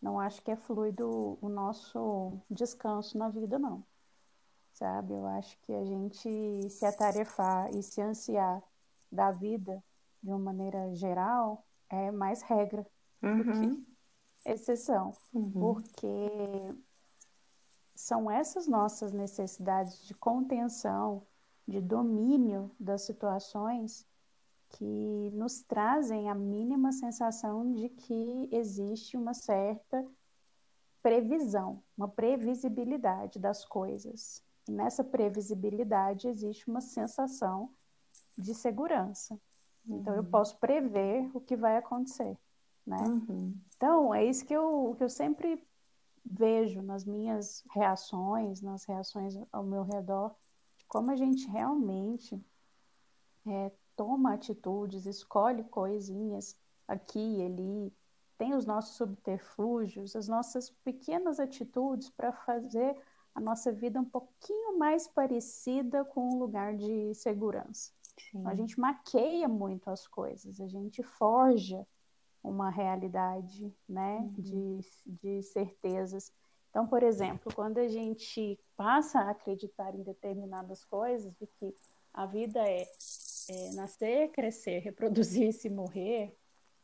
Não 0.00 0.20
acho 0.20 0.42
que 0.42 0.50
é 0.50 0.56
fluido 0.56 1.38
o 1.40 1.48
nosso 1.48 2.38
descanso 2.50 3.18
na 3.18 3.28
vida, 3.28 3.58
não. 3.58 3.84
Sabe? 4.72 5.14
Eu 5.14 5.26
acho 5.26 5.58
que 5.62 5.72
a 5.72 5.84
gente 5.84 6.68
se 6.70 6.84
atarefar 6.84 7.74
e 7.74 7.82
se 7.82 8.00
ansiar 8.00 8.62
da 9.10 9.32
vida 9.32 9.82
de 10.22 10.30
uma 10.30 10.38
maneira 10.38 10.94
geral 10.94 11.64
é 11.88 12.10
mais 12.10 12.42
regra 12.42 12.86
uhum. 13.22 13.38
do 13.38 13.44
que 13.44 13.50
uhum. 13.50 13.86
exceção. 14.44 15.12
Uhum. 15.32 15.50
Porque 15.52 16.76
são 17.96 18.30
essas 18.30 18.68
nossas 18.68 19.12
necessidades 19.12 20.06
de 20.06 20.14
contenção, 20.14 21.22
de 21.66 21.80
domínio 21.80 22.70
das 22.78 23.02
situações 23.02 24.06
que 24.68 25.30
nos 25.32 25.62
trazem 25.62 26.28
a 26.28 26.34
mínima 26.34 26.92
sensação 26.92 27.72
de 27.72 27.88
que 27.88 28.48
existe 28.52 29.16
uma 29.16 29.32
certa 29.32 30.04
previsão, 31.02 31.82
uma 31.96 32.08
previsibilidade 32.08 33.38
das 33.38 33.64
coisas. 33.64 34.42
E 34.68 34.72
nessa 34.72 35.02
previsibilidade 35.02 36.28
existe 36.28 36.68
uma 36.68 36.80
sensação 36.80 37.70
de 38.36 38.54
segurança. 38.54 39.38
Uhum. 39.86 40.00
Então 40.00 40.14
eu 40.14 40.22
uhum. 40.22 40.30
posso 40.30 40.58
prever 40.58 41.30
o 41.32 41.40
que 41.40 41.56
vai 41.56 41.76
acontecer, 41.76 42.36
né? 42.86 42.98
Uhum. 42.98 43.54
Então 43.76 44.14
é 44.14 44.24
isso 44.24 44.44
que 44.44 44.54
eu, 44.54 44.94
que 44.98 45.04
eu 45.04 45.08
sempre 45.08 45.64
vejo 46.28 46.82
nas 46.82 47.04
minhas 47.04 47.62
reações, 47.70 48.60
nas 48.60 48.84
reações 48.84 49.34
ao 49.52 49.62
meu 49.62 49.82
redor, 49.84 50.34
como 50.88 51.10
a 51.10 51.16
gente 51.16 51.46
realmente 51.48 52.40
é, 53.46 53.70
toma 53.94 54.34
atitudes, 54.34 55.06
escolhe 55.06 55.64
coisinhas 55.64 56.58
aqui 56.86 57.38
e 57.38 57.42
ali, 57.42 57.92
tem 58.38 58.54
os 58.54 58.66
nossos 58.66 58.96
subterfúgios, 58.96 60.14
as 60.14 60.28
nossas 60.28 60.70
pequenas 60.84 61.40
atitudes 61.40 62.10
para 62.10 62.32
fazer 62.32 62.96
a 63.34 63.40
nossa 63.40 63.72
vida 63.72 64.00
um 64.00 64.04
pouquinho 64.04 64.78
mais 64.78 65.06
parecida 65.08 66.04
com 66.04 66.34
um 66.34 66.38
lugar 66.38 66.76
de 66.76 67.14
segurança. 67.14 67.92
Então, 68.34 68.50
a 68.50 68.54
gente 68.54 68.78
maqueia 68.78 69.48
muito 69.48 69.88
as 69.90 70.06
coisas, 70.06 70.60
a 70.60 70.66
gente 70.66 71.02
forja 71.02 71.86
uma 72.48 72.70
realidade 72.70 73.74
né, 73.88 74.18
uhum. 74.18 74.32
de, 74.38 74.80
de 75.06 75.42
certezas. 75.42 76.32
Então, 76.70 76.86
por 76.86 77.02
exemplo, 77.02 77.52
quando 77.54 77.78
a 77.78 77.88
gente 77.88 78.58
passa 78.76 79.20
a 79.20 79.30
acreditar 79.30 79.94
em 79.94 80.02
determinadas 80.02 80.84
coisas, 80.84 81.34
de 81.36 81.46
que 81.46 81.74
a 82.12 82.26
vida 82.26 82.60
é 82.60 82.86
é, 83.48 83.70
nascer, 83.72 84.30
crescer, 84.30 84.80
reproduzir-se 84.80 85.68
e 85.68 85.70
morrer, 85.70 86.36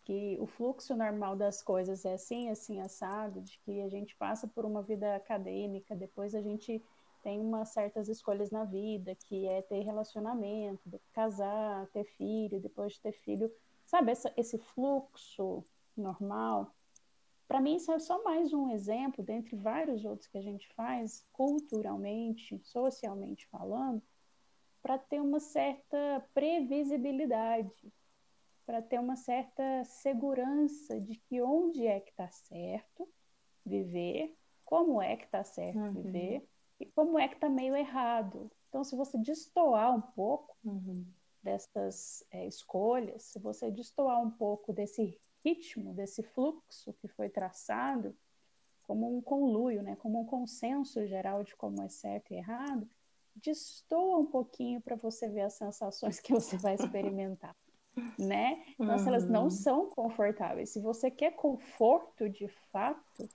que 0.04 0.36
o 0.40 0.46
fluxo 0.46 0.96
normal 0.96 1.36
das 1.36 1.62
coisas 1.62 2.04
é 2.04 2.14
assim, 2.14 2.50
assim, 2.50 2.80
assado, 2.80 3.40
de 3.40 3.58
que 3.60 3.82
a 3.82 3.88
gente 3.88 4.16
passa 4.16 4.48
por 4.48 4.64
uma 4.64 4.82
vida 4.82 5.14
acadêmica, 5.14 5.94
depois 5.94 6.34
a 6.34 6.40
gente 6.40 6.82
tem 7.22 7.40
umas 7.40 7.68
certas 7.68 8.08
escolhas 8.08 8.50
na 8.50 8.64
vida, 8.64 9.14
que 9.28 9.46
é 9.46 9.62
ter 9.62 9.80
relacionamento, 9.80 11.00
casar, 11.12 11.86
ter 11.92 12.04
filho, 12.04 12.60
depois 12.60 12.94
de 12.94 13.00
ter 13.00 13.12
filho, 13.12 13.48
sabe, 13.92 14.10
essa, 14.10 14.32
esse 14.38 14.56
fluxo 14.56 15.62
normal. 15.94 16.74
Para 17.46 17.60
mim, 17.60 17.76
isso 17.76 17.92
é 17.92 17.98
só 17.98 18.24
mais 18.24 18.50
um 18.54 18.70
exemplo, 18.70 19.22
dentre 19.22 19.54
vários 19.54 20.02
outros 20.06 20.26
que 20.28 20.38
a 20.38 20.42
gente 20.42 20.66
faz, 20.74 21.22
culturalmente, 21.30 22.58
socialmente 22.64 23.46
falando, 23.48 24.02
para 24.80 24.96
ter 24.96 25.20
uma 25.20 25.38
certa 25.38 26.26
previsibilidade, 26.32 27.92
para 28.64 28.80
ter 28.80 28.98
uma 28.98 29.14
certa 29.14 29.84
segurança 29.84 30.98
de 30.98 31.16
que 31.16 31.42
onde 31.42 31.86
é 31.86 32.00
que 32.00 32.10
está 32.10 32.30
certo 32.30 33.06
viver, 33.64 34.34
como 34.64 35.02
é 35.02 35.16
que 35.16 35.26
está 35.26 35.44
certo 35.44 35.76
uhum. 35.76 35.92
viver 35.92 36.48
e 36.80 36.86
como 36.86 37.18
é 37.18 37.28
que 37.28 37.34
está 37.34 37.50
meio 37.50 37.76
errado. 37.76 38.50
Então, 38.70 38.82
se 38.82 38.96
você 38.96 39.18
destoar 39.18 39.94
um 39.94 40.00
pouco 40.00 40.56
uhum. 40.64 41.04
Dessas 41.42 42.24
é, 42.30 42.46
escolhas, 42.46 43.24
se 43.24 43.38
você 43.38 43.70
destoar 43.70 44.20
um 44.20 44.30
pouco 44.30 44.72
desse 44.72 45.18
ritmo, 45.44 45.92
desse 45.92 46.22
fluxo 46.22 46.92
que 46.94 47.08
foi 47.08 47.28
traçado, 47.28 48.16
como 48.82 49.16
um 49.16 49.20
conluio, 49.20 49.82
né, 49.82 49.96
como 49.96 50.20
um 50.20 50.24
consenso 50.24 51.06
geral 51.06 51.42
de 51.42 51.56
como 51.56 51.82
é 51.82 51.88
certo 51.88 52.32
e 52.32 52.36
errado, 52.36 52.88
destoa 53.34 54.18
um 54.18 54.26
pouquinho 54.26 54.80
para 54.80 54.96
você 54.96 55.28
ver 55.28 55.42
as 55.42 55.54
sensações 55.54 56.20
que 56.20 56.32
você 56.32 56.56
vai 56.56 56.74
experimentar, 56.74 57.56
né? 58.18 58.62
Então, 58.74 58.96
uhum. 58.96 59.08
elas 59.08 59.28
não 59.28 59.44
uhum. 59.44 59.50
são 59.50 59.88
confortáveis. 59.90 60.70
Se 60.70 60.80
você 60.80 61.10
quer 61.10 61.32
conforto 61.32 62.28
de 62.28 62.48
fato, 62.70 63.28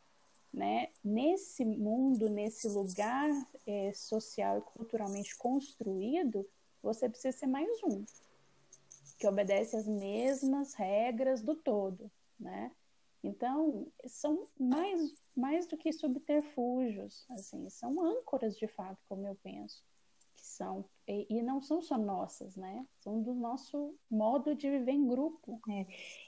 né? 0.53 0.89
Nesse 1.03 1.65
mundo, 1.65 2.29
nesse 2.29 2.67
lugar 2.67 3.29
é, 3.65 3.91
social 3.93 4.59
e 4.59 4.61
culturalmente 4.61 5.35
construído, 5.37 6.47
você 6.81 7.09
precisa 7.09 7.37
ser 7.37 7.47
mais 7.47 7.69
um 7.83 8.03
que 9.17 9.27
obedece 9.27 9.75
às 9.75 9.87
mesmas 9.87 10.73
regras 10.73 11.41
do 11.41 11.55
todo, 11.55 12.09
né? 12.39 12.71
Então, 13.23 13.87
são 14.05 14.43
mais, 14.59 15.11
mais 15.35 15.65
do 15.65 15.75
que 15.75 15.91
subterfúgios, 15.91 17.25
assim, 17.31 17.67
são 17.69 17.99
âncoras 18.01 18.55
de 18.57 18.67
fato, 18.67 18.97
como 19.09 19.27
eu 19.27 19.35
penso, 19.43 19.83
que 20.35 20.45
são 20.45 20.85
e, 21.07 21.25
e, 21.29 21.41
não 21.41 21.61
são 21.61 21.81
só 21.81 21.97
nossas, 21.97 22.55
né? 22.55 22.85
São 22.99 23.21
do 23.21 23.33
nosso 23.33 23.95
modo 24.11 24.53
de 24.53 24.69
viver 24.69 24.91
em 24.91 25.07
grupo. 25.07 25.59
É. 25.69 25.85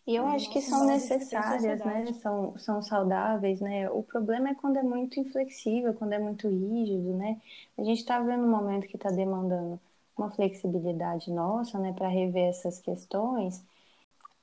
E 0.08 0.16
eu 0.16 0.26
acho 0.26 0.50
que 0.52 0.62
são 0.62 0.86
necessárias, 0.86 1.80
né? 1.80 2.14
São, 2.14 2.58
são 2.58 2.82
saudáveis, 2.82 3.60
né? 3.60 3.90
O 3.90 4.02
problema 4.02 4.50
é 4.50 4.56
quando 4.56 4.78
é 4.78 4.84
muito 4.84 5.20
inflexível, 5.20 5.94
quando 5.94 6.14
é 6.14 6.20
muito 6.20 6.48
rígido, 6.48 7.14
né? 7.14 7.42
A 7.78 7.84
gente 7.84 8.00
está 8.00 8.20
vendo 8.20 8.46
um 8.46 8.50
momento 8.50 8.88
que 8.88 8.96
está 8.96 9.10
demandando 9.10 9.80
uma 10.20 10.32
flexibilidade 10.32 11.32
nossa, 11.32 11.80
né, 11.80 11.94
para 11.94 12.08
rever 12.08 12.50
essas 12.50 12.80
questões. 12.80 13.64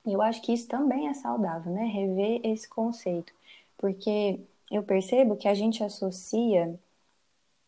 E 0.05 0.13
eu 0.13 0.21
acho 0.21 0.41
que 0.41 0.53
isso 0.53 0.67
também 0.67 1.07
é 1.09 1.13
saudável, 1.13 1.71
né? 1.71 1.85
Rever 1.85 2.41
esse 2.43 2.67
conceito, 2.69 3.33
porque 3.77 4.39
eu 4.71 4.83
percebo 4.83 5.35
que 5.37 5.47
a 5.47 5.53
gente 5.53 5.83
associa 5.83 6.79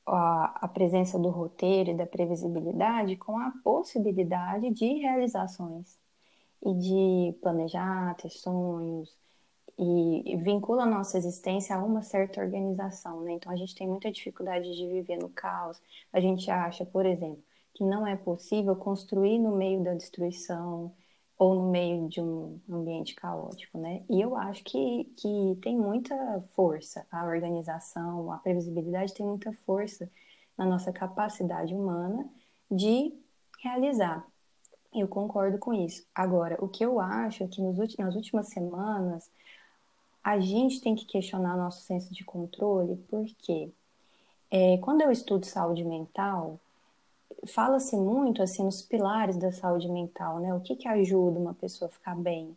a, 0.06 0.66
a 0.66 0.68
presença 0.68 1.20
do 1.20 1.30
roteiro 1.30 1.92
e 1.92 1.96
da 1.96 2.06
previsibilidade 2.06 3.16
com 3.18 3.38
a 3.40 3.52
possibilidade 3.64 4.70
de 4.72 4.86
realizações 5.00 5.98
e 6.66 6.74
de 6.74 7.34
planejar, 7.42 8.16
ter 8.16 8.30
sonhos, 8.30 9.16
e 9.78 10.36
vincula 10.38 10.84
a 10.84 10.86
nossa 10.86 11.18
existência 11.18 11.76
a 11.76 11.84
uma 11.84 12.02
certa 12.02 12.42
organização, 12.42 13.22
né? 13.22 13.34
Então 13.34 13.52
a 13.52 13.56
gente 13.56 13.74
tem 13.74 13.88
muita 13.88 14.12
dificuldade 14.12 14.76
de 14.76 14.88
viver 14.88 15.18
no 15.18 15.30
caos. 15.30 15.82
A 16.12 16.20
gente 16.20 16.52
acha, 16.52 16.86
por 16.86 17.06
exemplo, 17.06 17.42
que 17.80 17.84
não 17.86 18.06
é 18.06 18.18
possível 18.18 18.76
construir 18.76 19.40
no 19.40 19.56
meio 19.56 19.82
da 19.82 19.94
destruição 19.94 20.94
ou 21.38 21.56
no 21.56 21.72
meio 21.72 22.10
de 22.10 22.20
um 22.20 22.60
ambiente 22.70 23.16
caótico, 23.16 23.78
né? 23.78 24.04
E 24.10 24.20
eu 24.20 24.36
acho 24.36 24.62
que, 24.66 25.06
que 25.16 25.58
tem 25.62 25.78
muita 25.78 26.44
força 26.54 27.08
a 27.10 27.24
organização, 27.24 28.34
a 28.34 28.38
previsibilidade 28.40 29.14
tem 29.14 29.26
muita 29.26 29.54
força 29.66 30.12
na 30.58 30.66
nossa 30.66 30.92
capacidade 30.92 31.74
humana 31.74 32.30
de 32.70 33.14
realizar. 33.64 34.28
Eu 34.94 35.08
concordo 35.08 35.58
com 35.58 35.74
isso. 35.74 36.06
Agora, 36.14 36.58
o 36.60 36.68
que 36.68 36.84
eu 36.84 37.00
acho 37.00 37.46
é 37.46 37.48
que 37.48 37.62
nos 37.62 37.78
nas 37.96 38.14
últimas 38.14 38.50
semanas 38.50 39.32
a 40.22 40.38
gente 40.38 40.82
tem 40.82 40.96
que 40.96 41.06
questionar 41.06 41.56
nosso 41.56 41.82
senso 41.84 42.14
de 42.14 42.26
controle, 42.26 42.98
porque 43.10 43.72
é, 44.52 44.78
quando 44.80 45.00
eu 45.00 45.10
estudo 45.10 45.46
saúde 45.46 45.86
mental, 45.86 46.60
fala-se 47.48 47.96
muito 47.96 48.42
assim 48.42 48.64
nos 48.64 48.82
pilares 48.82 49.38
da 49.38 49.52
saúde 49.52 49.90
mental, 49.90 50.40
né? 50.40 50.54
O 50.54 50.62
que 50.62 50.76
que 50.76 50.88
ajuda 50.88 51.40
uma 51.40 51.54
pessoa 51.54 51.90
a 51.90 51.92
ficar 51.92 52.16
bem? 52.16 52.56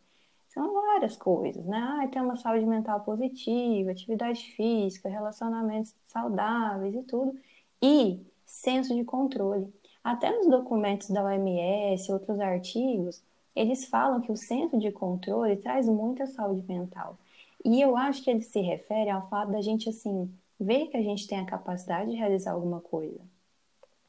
São 0.48 0.72
várias 0.72 1.16
coisas, 1.16 1.64
né? 1.64 1.78
Ah, 1.78 2.08
ter 2.08 2.20
uma 2.20 2.36
saúde 2.36 2.66
mental 2.66 3.00
positiva, 3.00 3.90
atividade 3.90 4.42
física, 4.54 5.08
relacionamentos 5.08 5.94
saudáveis 6.04 6.94
e 6.94 7.02
tudo. 7.02 7.38
E 7.80 8.20
senso 8.44 8.94
de 8.94 9.04
controle. 9.04 9.72
Até 10.04 10.30
nos 10.36 10.48
documentos 10.48 11.08
da 11.10 11.24
OMS, 11.24 12.12
outros 12.12 12.38
artigos, 12.40 13.22
eles 13.54 13.86
falam 13.86 14.20
que 14.20 14.32
o 14.32 14.36
senso 14.36 14.78
de 14.78 14.90
controle 14.92 15.56
traz 15.56 15.88
muita 15.88 16.26
saúde 16.26 16.66
mental. 16.66 17.16
E 17.64 17.80
eu 17.80 17.96
acho 17.96 18.22
que 18.22 18.30
ele 18.30 18.42
se 18.42 18.60
refere 18.60 19.10
ao 19.10 19.28
fato 19.28 19.52
da 19.52 19.60
gente, 19.62 19.88
assim, 19.88 20.30
ver 20.58 20.88
que 20.88 20.96
a 20.96 21.02
gente 21.02 21.26
tem 21.26 21.38
a 21.38 21.46
capacidade 21.46 22.10
de 22.10 22.16
realizar 22.16 22.52
alguma 22.52 22.80
coisa. 22.80 23.20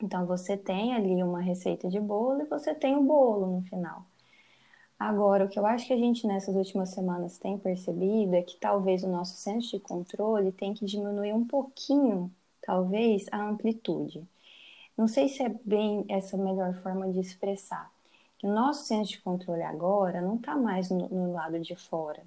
Então 0.03 0.25
você 0.25 0.57
tem 0.57 0.93
ali 0.93 1.23
uma 1.23 1.39
receita 1.39 1.89
de 1.89 1.97
bolo 1.97 2.41
e 2.41 2.45
você 2.45 2.75
tem 2.75 2.97
o 2.97 3.03
bolo 3.03 3.47
no 3.47 3.61
final. 3.63 4.05
Agora, 4.99 5.45
o 5.45 5.49
que 5.49 5.57
eu 5.57 5.65
acho 5.65 5.87
que 5.87 5.93
a 5.93 5.97
gente 5.97 6.27
nessas 6.27 6.55
últimas 6.55 6.89
semanas 6.89 7.37
tem 7.37 7.57
percebido 7.57 8.35
é 8.35 8.41
que 8.41 8.57
talvez 8.57 9.03
o 9.03 9.09
nosso 9.09 9.37
senso 9.37 9.71
de 9.71 9.79
controle 9.79 10.51
tem 10.51 10.73
que 10.73 10.85
diminuir 10.85 11.33
um 11.33 11.45
pouquinho, 11.47 12.29
talvez, 12.61 13.25
a 13.31 13.47
amplitude. 13.47 14.27
Não 14.97 15.07
sei 15.07 15.29
se 15.29 15.41
é 15.43 15.49
bem 15.63 16.05
essa 16.09 16.37
melhor 16.37 16.73
forma 16.83 17.09
de 17.11 17.19
expressar. 17.21 17.89
O 18.43 18.47
nosso 18.49 18.85
senso 18.85 19.11
de 19.11 19.21
controle 19.21 19.63
agora 19.63 20.21
não 20.21 20.35
está 20.35 20.55
mais 20.57 20.89
no, 20.89 21.07
no, 21.09 21.31
lado 21.33 21.59
de 21.61 21.75
fora, 21.75 22.23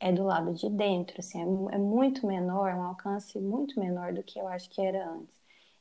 é 0.00 0.12
do 0.12 0.24
lado 0.24 0.52
de 0.54 0.68
dentro. 0.70 1.20
Assim, 1.20 1.38
é, 1.40 1.76
é 1.76 1.78
muito 1.78 2.26
menor, 2.26 2.74
um 2.74 2.82
alcance 2.82 3.38
muito 3.40 3.80
menor 3.80 4.12
do 4.12 4.22
que 4.22 4.38
eu 4.38 4.48
acho 4.48 4.68
que 4.70 4.82
era 4.82 5.10
antes. 5.10 5.35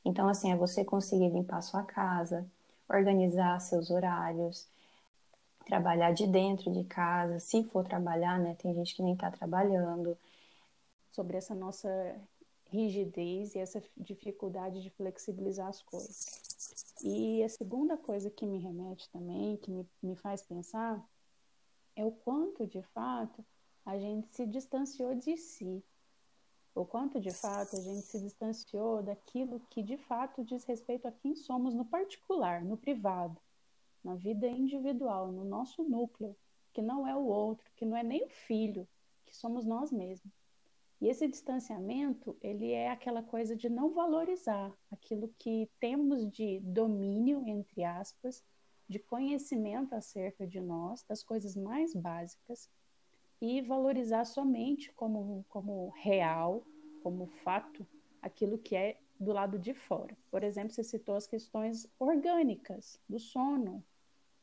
Então, 0.06 0.30
assim, 0.30 0.52
é 0.52 0.56
você 0.56 0.86
conseguir 0.86 1.30
limpar 1.30 1.62
sua 1.64 1.84
casa, 1.84 2.48
organizar 2.88 3.60
seus 3.60 3.90
horários, 3.90 4.68
trabalhar 5.66 6.14
de 6.14 6.28
dentro 6.28 6.72
de 6.72 6.84
casa, 6.84 7.40
se 7.40 7.64
for 7.64 7.84
trabalhar, 7.84 8.40
né? 8.40 8.56
Tem 8.60 8.74
gente 8.76 8.96
que 8.96 9.02
nem 9.02 9.14
está 9.14 9.32
trabalhando. 9.32 10.16
Sobre 11.12 11.38
essa 11.38 11.56
nossa 11.56 11.90
rigidez 12.66 13.56
e 13.56 13.60
essa 13.60 13.82
dificuldade 13.96 14.84
de 14.84 14.90
flexibilizar 14.90 15.68
as 15.68 15.82
coisas. 15.82 16.44
E 17.02 17.42
a 17.44 17.50
segunda 17.50 17.98
coisa 17.98 18.30
que 18.30 18.46
me 18.46 18.60
remete 18.60 19.10
também, 19.10 19.58
que 19.58 19.72
me, 19.72 19.88
me 20.04 20.16
faz 20.16 20.42
pensar, 20.42 21.02
é 21.96 22.04
o 22.04 22.12
quanto, 22.12 22.68
de 22.68 22.82
fato, 22.94 23.46
a 23.86 23.98
gente 23.98 24.28
se 24.36 24.46
distanciou 24.46 25.16
de 25.16 25.38
si 25.38 25.84
o 26.76 26.86
quanto 26.86 27.22
de 27.22 27.32
fato 27.32 27.78
a 27.78 27.80
gente 27.80 28.06
se 28.06 28.20
distanciou 28.20 29.02
daquilo 29.02 29.62
que 29.70 29.82
de 29.82 29.96
fato 29.96 30.44
diz 30.44 30.66
respeito 30.66 31.08
a 31.08 31.12
quem 31.12 31.34
somos 31.34 31.74
no 31.74 31.86
particular, 31.86 32.64
no 32.66 32.76
privado, 32.76 33.40
na 34.04 34.16
vida 34.16 34.46
individual, 34.48 35.32
no 35.32 35.46
nosso 35.46 35.84
núcleo, 35.84 36.36
que 36.74 36.82
não 36.82 37.08
é 37.08 37.16
o 37.16 37.26
outro, 37.26 37.66
que 37.78 37.86
não 37.86 37.96
é 37.96 38.04
nem 38.04 38.26
o 38.26 38.30
filho, 38.30 38.86
que 39.26 39.34
somos 39.34 39.66
nós 39.66 39.90
mesmos. 39.90 40.34
E 41.00 41.08
esse 41.08 41.28
distanciamento, 41.28 42.38
ele 42.42 42.72
é 42.72 42.90
aquela 42.90 43.24
coisa 43.24 43.56
de 43.56 43.70
não 43.70 43.94
valorizar 43.94 44.74
aquilo 44.92 45.34
que 45.40 45.70
temos 45.80 46.30
de 46.30 46.60
domínio, 46.60 47.44
entre 47.48 47.84
aspas, 47.84 48.44
de 48.88 49.00
conhecimento 49.00 49.96
acerca 49.96 50.46
de 50.46 50.60
nós, 50.60 51.04
das 51.04 51.24
coisas 51.24 51.56
mais 51.56 51.94
básicas, 51.94 52.70
e 53.46 53.62
valorizar 53.62 54.26
somente 54.26 54.92
como, 54.94 55.46
como 55.48 55.94
real, 55.98 56.64
como 57.04 57.28
fato, 57.28 57.86
aquilo 58.20 58.58
que 58.58 58.76
é 58.76 58.98
do 59.20 59.32
lado 59.32 59.60
de 59.60 59.72
fora. 59.72 60.18
Por 60.32 60.44
exemplo, 60.44 60.72
você 60.72 60.84
citou 60.84 61.16
as 61.16 61.28
questões 61.28 61.88
orgânicas, 62.00 63.00
do 63.08 63.20
sono, 63.20 63.84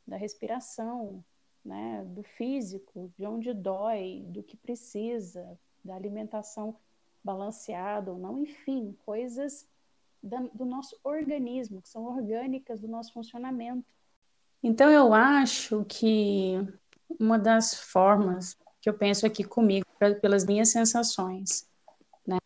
da 0.07 0.17
respiração, 0.17 1.23
né, 1.65 2.05
do 2.07 2.23
físico, 2.23 3.13
de 3.19 3.27
onde 3.27 3.53
dói, 3.53 4.25
do 4.29 4.41
que 4.41 4.57
precisa, 4.57 5.59
da 5.85 5.97
alimentação 5.97 6.77
balanceada 7.25 8.13
ou 8.13 8.19
não, 8.19 8.39
enfim, 8.39 8.97
coisas 9.05 9.69
da, 10.23 10.41
do 10.55 10.65
nosso 10.65 10.97
organismo, 11.03 11.83
que 11.83 11.89
são 11.89 12.05
orgânicas 12.05 12.81
do 12.81 12.87
nosso 12.87 13.13
funcionamento. 13.13 13.93
Então, 14.63 14.89
eu 14.89 15.13
acho 15.13 15.85
que 15.87 16.55
uma 17.19 17.37
das 17.37 17.75
formas 17.75 18.57
que 18.83 18.91
eu 18.91 18.95
penso 18.95 19.25
aqui 19.25 19.45
comigo, 19.45 19.87
pra, 19.97 20.13
pelas 20.17 20.45
minhas 20.45 20.71
sensações, 20.71 21.69
né? 22.27 22.39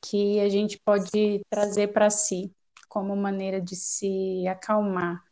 Que 0.00 0.38
a 0.38 0.48
gente 0.48 0.78
pode 0.78 1.44
trazer 1.50 1.88
para 1.88 2.08
si 2.10 2.54
como 2.88 3.16
maneira 3.16 3.60
de 3.60 3.74
se 3.74 4.46
acalmar 4.46 5.24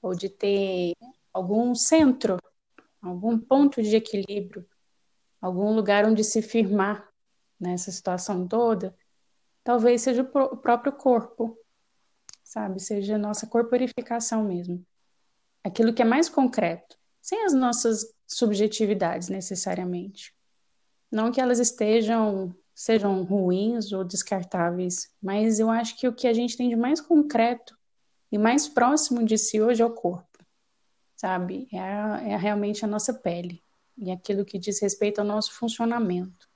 ou 0.00 0.14
de 0.14 0.30
ter 0.30 0.94
algum 1.34 1.74
centro, 1.74 2.38
algum 3.02 3.38
ponto 3.38 3.82
de 3.82 3.94
equilíbrio, 3.94 4.66
algum 5.38 5.74
lugar 5.74 6.06
onde 6.06 6.24
se 6.24 6.40
firmar 6.40 7.06
nessa 7.60 7.92
situação 7.92 8.48
toda, 8.48 8.96
talvez 9.62 10.00
seja 10.00 10.22
o 10.22 10.56
próprio 10.56 10.92
corpo, 10.92 11.58
sabe? 12.42 12.80
Seja 12.80 13.16
a 13.16 13.18
nossa 13.18 13.46
corporificação 13.46 14.44
mesmo. 14.44 14.82
Aquilo 15.62 15.92
que 15.92 16.00
é 16.00 16.06
mais 16.06 16.30
concreto, 16.30 16.96
sem 17.20 17.44
as 17.44 17.52
nossas 17.52 18.06
subjetividades 18.26 19.28
necessariamente. 19.28 20.34
Não 21.10 21.30
que 21.30 21.40
elas 21.40 21.58
estejam 21.58 22.54
sejam 22.80 23.22
ruins 23.24 23.92
ou 23.92 24.02
descartáveis, 24.02 25.10
mas 25.22 25.60
eu 25.60 25.68
acho 25.68 25.98
que 25.98 26.08
o 26.08 26.14
que 26.14 26.26
a 26.26 26.32
gente 26.32 26.56
tem 26.56 26.70
de 26.70 26.76
mais 26.76 26.98
concreto 26.98 27.76
e 28.32 28.38
mais 28.38 28.68
próximo 28.68 29.22
de 29.22 29.36
si 29.36 29.60
hoje 29.60 29.82
é 29.82 29.84
o 29.84 29.90
corpo, 29.90 30.38
sabe? 31.14 31.68
É, 31.70 31.78
a, 31.78 32.22
é 32.22 32.36
realmente 32.38 32.82
a 32.82 32.88
nossa 32.88 33.12
pele 33.12 33.62
e 33.98 34.10
aquilo 34.10 34.46
que 34.46 34.58
diz 34.58 34.80
respeito 34.80 35.18
ao 35.18 35.26
nosso 35.26 35.52
funcionamento. 35.52 36.48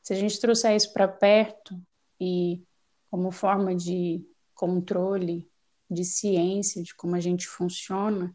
Se 0.00 0.12
a 0.12 0.16
gente 0.16 0.38
trouxer 0.38 0.76
isso 0.76 0.92
para 0.92 1.08
perto 1.08 1.76
e 2.20 2.62
como 3.10 3.32
forma 3.32 3.74
de 3.74 4.24
controle, 4.54 5.50
de 5.90 6.04
ciência 6.04 6.84
de 6.84 6.94
como 6.94 7.16
a 7.16 7.20
gente 7.20 7.48
funciona, 7.48 8.32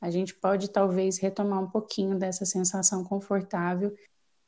a 0.00 0.10
gente 0.10 0.34
pode 0.34 0.70
talvez 0.70 1.18
retomar 1.18 1.62
um 1.62 1.70
pouquinho 1.70 2.18
dessa 2.18 2.44
sensação 2.44 3.04
confortável 3.04 3.96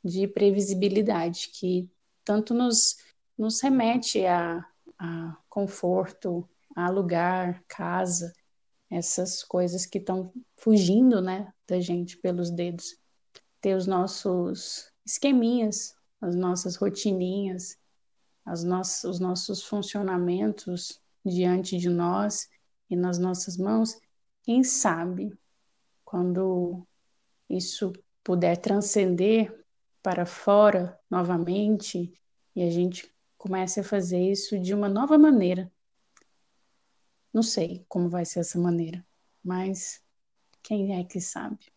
de 0.03 0.27
previsibilidade, 0.27 1.49
que 1.53 1.89
tanto 2.23 2.53
nos, 2.53 2.97
nos 3.37 3.61
remete 3.61 4.25
a, 4.25 4.65
a 4.97 5.37
conforto, 5.49 6.47
a 6.75 6.89
lugar, 6.89 7.63
casa, 7.67 8.33
essas 8.89 9.43
coisas 9.43 9.85
que 9.85 9.97
estão 9.97 10.31
fugindo 10.57 11.21
né, 11.21 11.53
da 11.67 11.79
gente 11.79 12.17
pelos 12.17 12.49
dedos. 12.49 12.97
Ter 13.61 13.75
os 13.75 13.85
nossos 13.85 14.91
esqueminhas, 15.05 15.95
as 16.21 16.35
nossas 16.35 16.75
rotininhas, 16.75 17.77
as 18.45 18.63
nossas, 18.63 19.03
os 19.03 19.19
nossos 19.19 19.63
funcionamentos 19.63 20.99
diante 21.25 21.77
de 21.77 21.89
nós 21.89 22.49
e 22.89 22.95
nas 22.95 23.19
nossas 23.19 23.57
mãos, 23.57 23.99
quem 24.43 24.63
sabe 24.63 25.37
quando 26.03 26.87
isso 27.49 27.93
puder 28.23 28.57
transcender 28.57 29.65
para 30.01 30.25
fora 30.25 30.99
novamente 31.09 32.13
e 32.55 32.63
a 32.63 32.69
gente 32.69 33.13
comece 33.37 33.79
a 33.79 33.83
fazer 33.83 34.19
isso 34.19 34.59
de 34.59 34.73
uma 34.73 34.89
nova 34.89 35.17
maneira. 35.17 35.71
Não 37.33 37.43
sei 37.43 37.85
como 37.87 38.09
vai 38.09 38.25
ser 38.25 38.39
essa 38.39 38.59
maneira, 38.59 39.05
mas 39.43 40.03
quem 40.63 40.99
é 40.99 41.03
que 41.03 41.21
sabe? 41.21 41.71